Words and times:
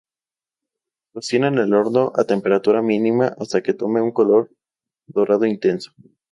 Cocina 1.13 1.49
en 1.49 1.59
el 1.59 1.75
horno 1.75 2.11
a 2.15 2.23
temperatura 2.23 2.81
mínima, 2.81 3.35
hasta 3.37 3.61
que 3.61 3.75
tome 3.75 4.01
un 4.01 4.11
color 4.11 4.49
dorado 5.05 5.45
intenso. 5.45 5.91